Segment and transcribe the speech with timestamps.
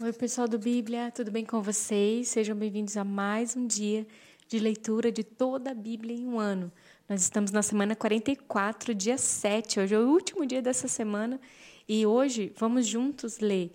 [0.00, 2.26] Oi, pessoal do Bíblia, tudo bem com vocês?
[2.26, 4.04] Sejam bem-vindos a mais um dia
[4.48, 6.72] de leitura de toda a Bíblia em um ano.
[7.08, 9.78] Nós estamos na semana 44, dia 7.
[9.78, 11.40] Hoje é o último dia dessa semana
[11.88, 13.70] e hoje vamos juntos ler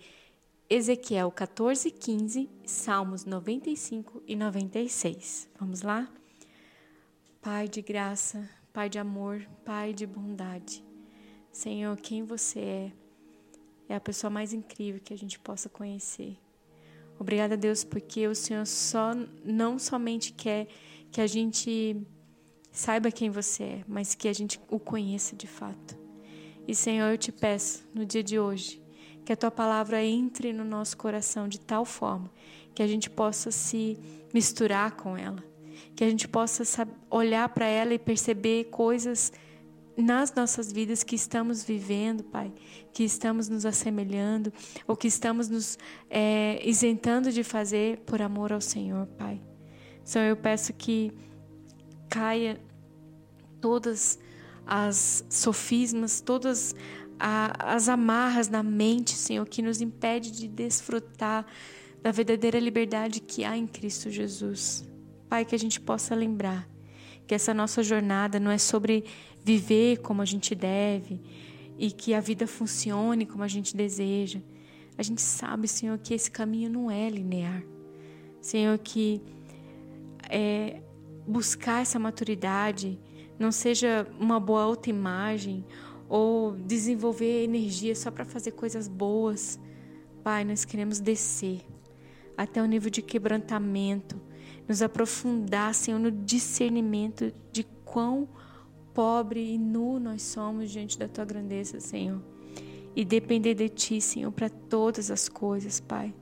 [0.68, 5.48] Ezequiel 14, 15, Salmos 95 e 96.
[5.58, 6.06] Vamos lá?
[7.40, 10.84] Pai de graça, Pai de amor, Pai de bondade.
[11.50, 12.99] Senhor, quem você é?
[13.90, 16.36] É a pessoa mais incrível que a gente possa conhecer.
[17.18, 19.10] Obrigada, Deus, porque o Senhor só
[19.44, 20.68] não somente quer
[21.10, 21.96] que a gente
[22.70, 25.98] saiba quem você é, mas que a gente o conheça de fato.
[26.68, 28.80] E Senhor, eu te peço no dia de hoje
[29.24, 32.30] que a tua palavra entre no nosso coração de tal forma
[32.72, 33.98] que a gente possa se
[34.32, 35.42] misturar com ela,
[35.96, 39.32] que a gente possa olhar para ela e perceber coisas
[40.00, 42.52] nas nossas vidas que estamos vivendo, Pai,
[42.92, 44.52] que estamos nos assemelhando
[44.86, 45.78] ou que estamos nos
[46.08, 49.40] é, isentando de fazer por amor ao Senhor, Pai.
[50.04, 51.12] Senhor, eu peço que
[52.08, 52.60] caia
[53.60, 54.18] todas
[54.66, 56.74] as sofismas, todas
[57.18, 61.44] as amarras na mente, Senhor, que nos impede de desfrutar
[62.02, 64.88] da verdadeira liberdade que há em Cristo Jesus.
[65.28, 66.66] Pai, que a gente possa lembrar
[67.30, 69.04] que essa nossa jornada não é sobre
[69.44, 71.20] viver como a gente deve
[71.78, 74.40] e que a vida funcione como a gente deseja.
[74.98, 77.62] A gente sabe, Senhor, que esse caminho não é linear.
[78.40, 79.22] Senhor, que
[80.28, 80.82] é,
[81.26, 82.98] buscar essa maturidade
[83.38, 85.64] não seja uma boa autoimagem
[86.08, 89.58] ou desenvolver energia só para fazer coisas boas.
[90.22, 91.62] Pai, nós queremos descer
[92.36, 94.20] até o nível de quebrantamento,
[94.68, 98.28] nos aprofundar, Senhor, no discernimento de quão
[98.94, 102.20] pobre e nu nós somos diante da tua grandeza, Senhor.
[102.94, 106.14] E depender de ti, Senhor, para todas as coisas, Pai.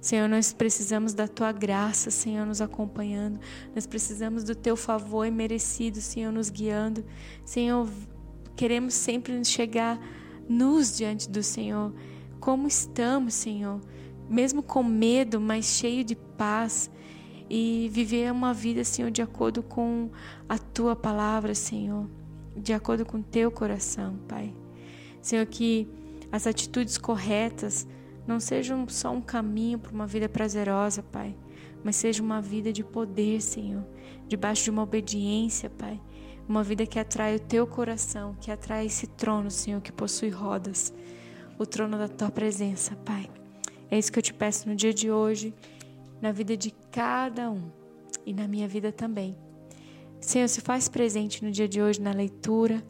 [0.00, 3.38] Senhor, nós precisamos da tua graça, Senhor, nos acompanhando.
[3.74, 7.04] Nós precisamos do teu favor imerecido, Senhor, nos guiando.
[7.44, 7.88] Senhor,
[8.56, 10.00] queremos sempre chegar
[10.48, 11.94] nus diante do Senhor.
[12.40, 13.80] Como estamos, Senhor?
[14.28, 16.90] Mesmo com medo, mas cheio de paz
[17.48, 20.10] e viver uma vida, Senhor, de acordo com
[20.48, 22.08] a tua palavra, Senhor,
[22.56, 24.54] de acordo com o teu coração, Pai.
[25.20, 25.88] Senhor, que
[26.30, 27.86] as atitudes corretas
[28.26, 31.34] não sejam só um caminho para uma vida prazerosa, Pai,
[31.84, 33.84] mas seja uma vida de poder, Senhor,
[34.28, 36.00] debaixo de uma obediência, Pai.
[36.48, 40.92] Uma vida que atrai o teu coração, que atrai esse trono, Senhor, que possui rodas,
[41.58, 43.30] o trono da tua presença, Pai.
[43.90, 45.54] É isso que eu te peço no dia de hoje
[46.22, 47.68] na vida de cada um
[48.24, 49.36] e na minha vida também.
[50.20, 52.80] Senhor, se faz presente no dia de hoje na leitura.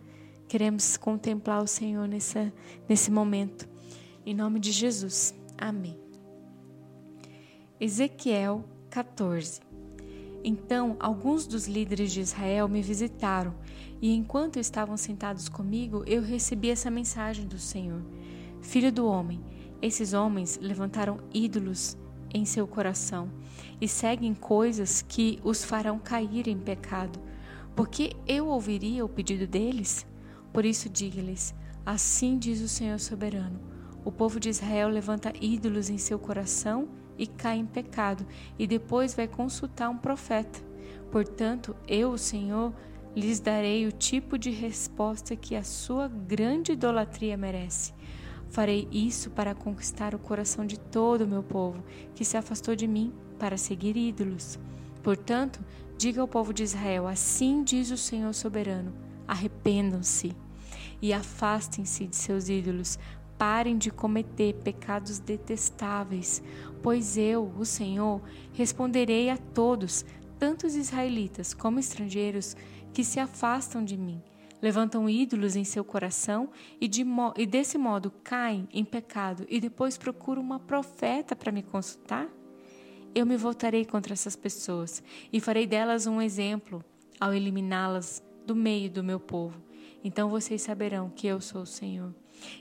[0.46, 2.52] Queremos contemplar o Senhor nessa,
[2.86, 3.66] nesse momento.
[4.26, 5.34] Em nome de Jesus.
[5.56, 5.98] Amém.
[7.80, 9.62] Ezequiel 14.
[10.44, 13.54] Então, alguns dos líderes de Israel me visitaram,
[14.00, 18.02] e enquanto estavam sentados comigo, eu recebi essa mensagem do Senhor:
[18.60, 19.40] Filho do homem,
[19.80, 21.96] esses homens levantaram ídolos
[22.32, 23.30] em seu coração
[23.80, 27.18] e seguem coisas que os farão cair em pecado.
[27.74, 30.06] Porque eu ouviria o pedido deles?
[30.52, 31.54] Por isso diga-lhes:
[31.84, 33.58] Assim diz o Senhor soberano:
[34.04, 36.88] O povo de Israel levanta ídolos em seu coração
[37.18, 38.26] e cai em pecado,
[38.58, 40.60] e depois vai consultar um profeta.
[41.10, 42.72] Portanto, eu, o Senhor,
[43.14, 47.92] lhes darei o tipo de resposta que a sua grande idolatria merece.
[48.52, 51.82] Farei isso para conquistar o coração de todo o meu povo,
[52.14, 54.58] que se afastou de mim para seguir ídolos.
[55.02, 55.64] Portanto,
[55.96, 58.92] diga ao povo de Israel: Assim diz o Senhor soberano:
[59.26, 60.36] arrependam-se
[61.00, 62.98] e afastem-se de seus ídolos.
[63.38, 66.42] Parem de cometer pecados detestáveis,
[66.82, 68.20] pois eu, o Senhor,
[68.52, 70.04] responderei a todos,
[70.38, 72.54] tanto os israelitas como estrangeiros,
[72.92, 74.22] que se afastam de mim
[74.62, 76.48] levantam ídolos em seu coração
[76.80, 77.04] e, de
[77.36, 82.28] e desse modo caem em pecado e depois procuram uma profeta para me consultar?
[83.14, 86.82] Eu me voltarei contra essas pessoas e farei delas um exemplo
[87.20, 89.60] ao eliminá-las do meio do meu povo.
[90.02, 92.14] Então vocês saberão que eu sou o Senhor.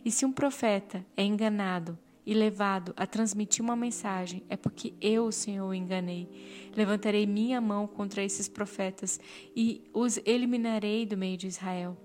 [0.04, 5.32] E se um profeta é enganado, e levado a transmitir uma mensagem, é porque eu,
[5.32, 6.30] Senhor, o enganei.
[6.76, 9.20] Levantarei minha mão contra esses profetas
[9.56, 11.98] e os eliminarei do meio de Israel.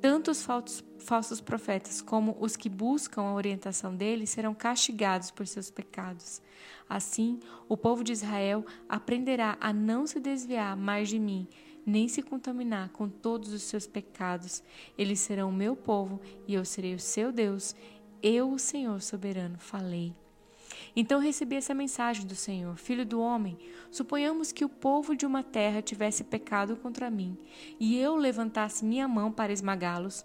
[0.00, 0.46] Tanto os
[0.98, 6.40] falsos profetas como os que buscam a orientação deles serão castigados por seus pecados.
[6.88, 11.48] Assim, o povo de Israel aprenderá a não se desviar mais de mim,
[11.84, 14.62] nem se contaminar com todos os seus pecados.
[14.96, 17.74] Eles serão meu povo e eu serei o seu Deus
[18.22, 20.14] eu, o Senhor soberano, falei.
[20.94, 23.58] Então recebi essa mensagem do Senhor: Filho do homem,
[23.90, 27.36] suponhamos que o povo de uma terra tivesse pecado contra mim,
[27.78, 30.24] e eu levantasse minha mão para esmagá-los,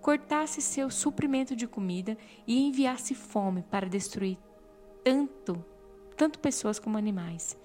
[0.00, 4.38] cortasse seu suprimento de comida e enviasse fome para destruir
[5.02, 5.64] tanto,
[6.16, 7.56] tanto pessoas como animais.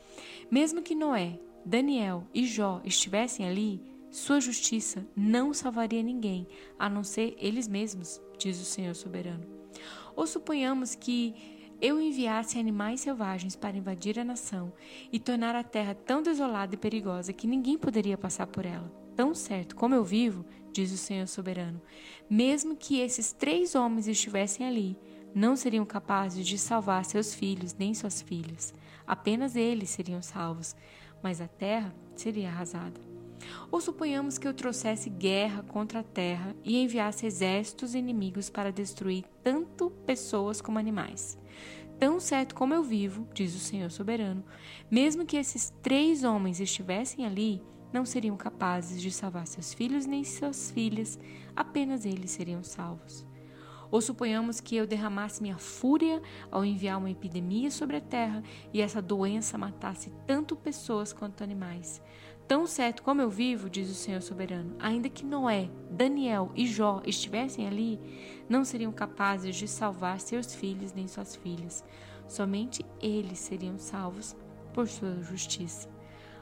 [0.50, 3.82] Mesmo que Noé, Daniel e Jó estivessem ali,
[4.12, 6.46] sua justiça não salvaria ninguém,
[6.78, 9.48] a não ser eles mesmos, diz o Senhor soberano.
[10.16, 11.34] Ou suponhamos que
[11.82, 14.74] eu enviasse animais selvagens para invadir a nação
[15.14, 18.92] e tornar a terra tão desolada e perigosa que ninguém poderia passar por ela.
[19.16, 21.82] Tão certo como eu vivo, diz o Senhor soberano,
[22.30, 24.98] mesmo que esses três homens estivessem ali,
[25.34, 28.74] não seriam capazes de salvar seus filhos nem suas filhas.
[29.08, 30.76] Apenas eles seriam salvos,
[31.24, 33.11] mas a terra seria arrasada.
[33.72, 39.26] Ou suponhamos que eu trouxesse guerra contra a terra e enviasse exércitos inimigos para destruir
[39.44, 41.38] tanto pessoas como animais.
[42.00, 44.44] Tão certo como eu vivo, diz o Senhor soberano,
[44.90, 47.62] mesmo que esses três homens estivessem ali,
[47.94, 51.20] não seriam capazes de salvar seus filhos nem suas filhas,
[51.56, 53.26] apenas eles seriam salvos.
[53.92, 58.42] Ou suponhamos que eu derramasse minha fúria ao enviar uma epidemia sobre a terra
[58.74, 62.02] e essa doença matasse tanto pessoas quanto animais.
[62.48, 67.02] Tão certo como eu vivo, diz o Senhor soberano, ainda que Noé, Daniel e Jó
[67.06, 68.00] estivessem ali,
[68.50, 71.84] não seriam capazes de salvar seus filhos nem suas filhas.
[72.28, 74.36] Somente eles seriam salvos
[74.74, 75.90] por sua justiça.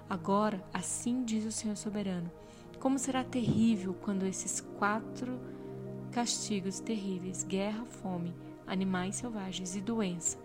[0.10, 2.32] Agora, assim diz o Senhor soberano,
[2.80, 5.40] como será terrível quando esses quatro
[6.12, 8.34] castigos terríveis, guerra, fome,
[8.66, 10.38] animais selvagens e doença,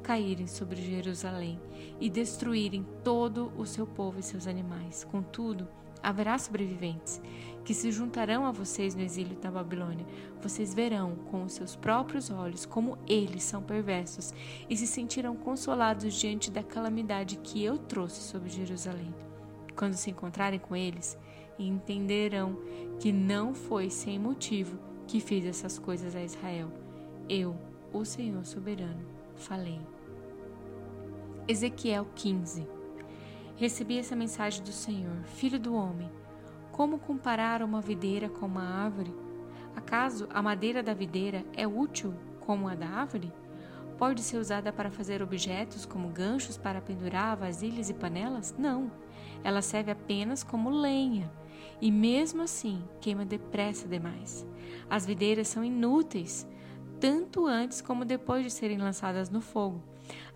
[0.00, 1.60] caírem sobre Jerusalém
[2.00, 5.04] e destruírem todo o seu povo e seus animais.
[5.04, 5.68] Contudo,
[6.02, 7.20] haverá sobreviventes
[7.64, 10.06] que se juntarão a vocês no exílio da Babilônia.
[10.40, 14.32] Vocês verão com os seus próprios olhos como eles são perversos
[14.68, 19.14] e se sentirão consolados diante da calamidade que eu trouxe sobre Jerusalém.
[19.76, 21.18] Quando se encontrarem com eles,
[21.58, 22.58] entenderão
[22.98, 26.70] que não foi sem motivo que fiz essas coisas a Israel.
[27.28, 27.56] Eu,
[27.92, 29.04] o Senhor soberano,
[29.40, 29.80] falei.
[31.48, 32.68] Ezequiel 15
[33.56, 36.10] Recebi essa mensagem do Senhor, filho do homem.
[36.70, 39.14] Como comparar uma videira com uma árvore?
[39.74, 43.32] Acaso a madeira da videira é útil como a da árvore?
[43.98, 48.54] Pode ser usada para fazer objetos como ganchos para pendurar vasilhas e panelas?
[48.56, 48.90] Não.
[49.44, 51.30] Ela serve apenas como lenha
[51.80, 54.46] e, mesmo assim, queima depressa demais.
[54.88, 56.46] As videiras são inúteis,
[57.00, 59.82] tanto antes como depois de serem lançadas no fogo.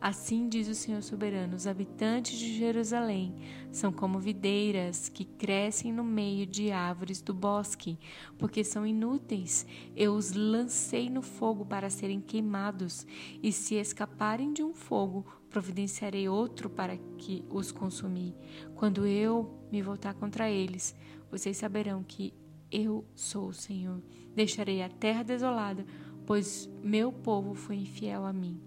[0.01, 3.35] Assim diz o Senhor soberano: os habitantes de Jerusalém
[3.73, 7.99] são como videiras que crescem no meio de árvores do bosque,
[8.39, 9.67] porque são inúteis.
[9.97, 13.07] Eu os lancei no fogo para serem queimados,
[13.43, 18.35] e se escaparem de um fogo, providenciarei outro para que os consumir.
[18.75, 20.95] Quando eu me voltar contra eles,
[21.31, 22.33] vocês saberão que
[22.71, 24.03] eu sou o Senhor.
[24.35, 25.87] Deixarei a terra desolada,
[26.27, 28.61] pois meu povo foi infiel a mim.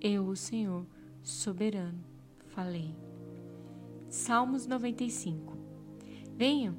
[0.00, 0.86] Eu, o Senhor,
[1.22, 2.04] soberano,
[2.48, 2.94] falei.
[4.08, 5.54] Salmos 95
[6.36, 6.74] Venham,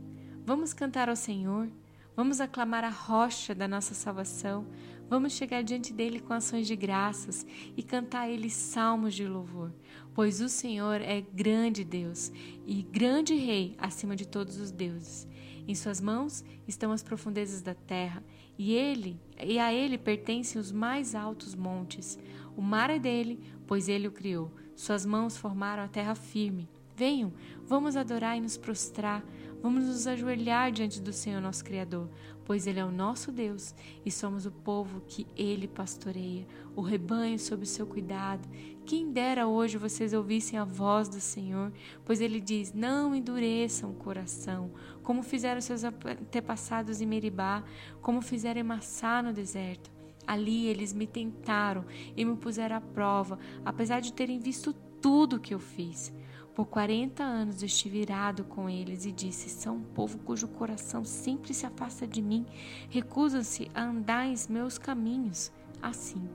[0.46, 1.70] vamos cantar ao Senhor,
[2.14, 4.68] vamos aclamar a rocha da nossa salvação,
[5.10, 9.72] vamos chegar diante dele com ações de graças e cantar a ele salmos de louvor,
[10.14, 12.32] pois o Senhor é grande Deus
[12.66, 15.28] e grande Rei acima de todos os deuses.
[15.68, 18.24] Em suas mãos estão as profundezas da terra,
[18.58, 22.20] e ele e a ele pertencem os mais altos montes.
[22.56, 24.52] O mar é dele, pois ele o criou.
[24.76, 26.70] Suas mãos formaram a terra firme.
[26.96, 27.34] Venham,
[27.66, 29.24] vamos adorar e nos prostrar.
[29.62, 32.08] Vamos nos ajoelhar diante do Senhor nosso Criador,
[32.46, 33.76] pois Ele é o nosso Deus
[34.06, 38.48] e somos o povo que Ele pastoreia, o rebanho sob o seu cuidado.
[38.86, 41.74] Quem dera hoje vocês ouvissem a voz do Senhor,
[42.06, 44.72] pois Ele diz: Não endureçam o coração,
[45.04, 47.64] como fizeram seus antepassados em Meribá,
[48.02, 49.92] como fizeram em Massá no deserto.
[50.28, 51.86] Ali eles me tentaram
[52.16, 56.12] e me puseram à prova, apesar de terem visto tudo o que eu fiz.
[56.56, 61.54] Por quarenta anos estive irado com eles e disse: São um povo cujo coração sempre
[61.54, 62.46] se afasta de mim,
[62.90, 65.52] recusam-se a andar em meus caminhos.
[65.82, 66.30] Assim,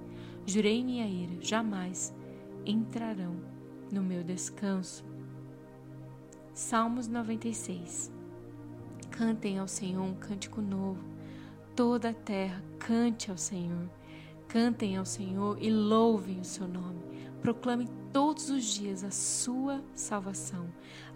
[0.45, 2.15] jurei minha ira, jamais
[2.67, 3.35] entrarão
[3.91, 5.03] no meu descanso.
[6.53, 8.12] Salmos 96
[9.11, 11.03] Cantem ao Senhor um cântico novo,
[11.75, 13.89] toda a terra cante ao Senhor.
[14.49, 17.10] Cantem ao Senhor e louvem o seu nome
[17.42, 20.66] Proclame todos os dias a sua salvação.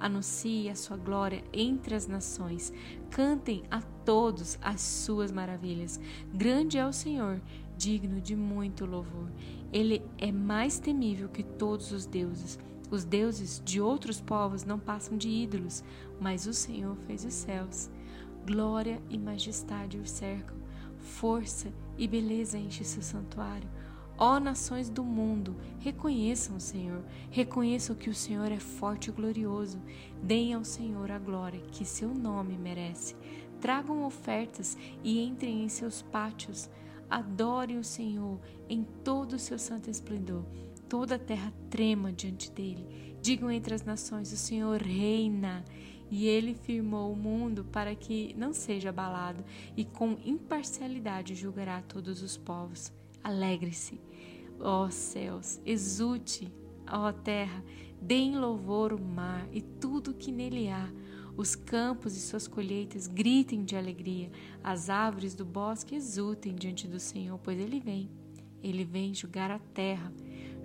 [0.00, 2.72] Anuncie a sua glória entre as nações.
[3.10, 6.00] Cantem a todos as suas maravilhas.
[6.32, 7.40] Grande é o Senhor
[7.76, 9.30] digno de muito louvor.
[9.72, 12.58] Ele é mais temível que todos os deuses.
[12.90, 15.82] Os deuses de outros povos não passam de ídolos,
[16.20, 17.90] mas o Senhor fez os céus.
[18.46, 20.56] Glória e majestade o cercam,
[20.98, 23.68] força e beleza enche seu santuário.
[24.16, 29.82] Ó nações do mundo, reconheçam o Senhor, reconheçam que o Senhor é forte e glorioso.
[30.22, 33.16] Deem ao Senhor a glória que seu nome merece.
[33.60, 36.70] Tragam ofertas e entrem em seus pátios.
[37.10, 40.44] Adorem o Senhor em todo o seu santo esplendor.
[40.88, 43.16] Toda a terra trema diante dele.
[43.20, 45.64] Digam entre as nações: O Senhor reina.
[46.08, 49.42] E ele firmou o mundo para que não seja abalado,
[49.76, 52.92] e com imparcialidade julgará todos os povos.
[53.24, 53.98] Alegre-se,
[54.60, 56.52] ó céus, exulte,
[56.86, 57.64] ó terra,
[58.00, 60.92] deem louvor o mar e tudo que nele há.
[61.34, 64.30] Os campos e suas colheitas gritem de alegria,
[64.62, 68.10] as árvores do bosque exultem diante do Senhor, pois ele vem.
[68.62, 70.12] Ele vem julgar a terra,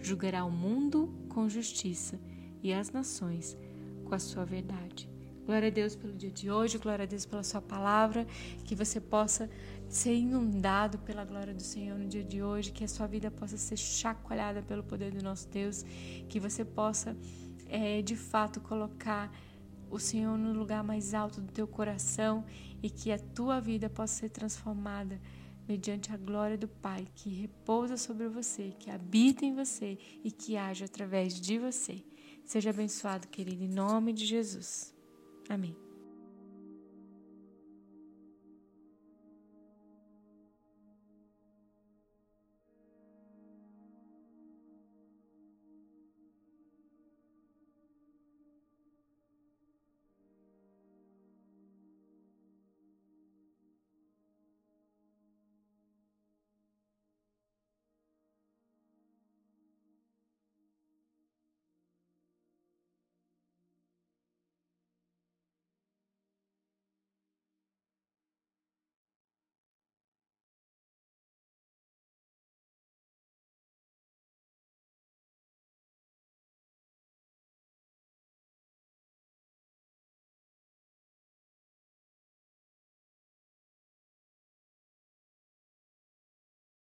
[0.01, 2.19] julgará o mundo com justiça
[2.61, 3.57] e as nações
[4.03, 5.09] com a sua verdade.
[5.49, 8.23] Glória a Deus pelo dia de hoje, glória a Deus pela sua palavra,
[8.63, 9.49] que você possa
[9.87, 13.57] ser inundado pela glória do Senhor no dia de hoje, que a sua vida possa
[13.57, 15.83] ser chacoalhada pelo poder do nosso Deus,
[16.29, 17.17] que você possa
[17.67, 19.35] é, de fato colocar
[19.89, 22.45] o Senhor no lugar mais alto do teu coração
[22.83, 25.19] e que a tua vida possa ser transformada
[25.67, 30.55] mediante a glória do Pai que repousa sobre você, que habita em você e que
[30.57, 32.05] age através de você.
[32.45, 34.98] Seja abençoado, querido, em nome de Jesus.
[35.49, 35.88] Amém.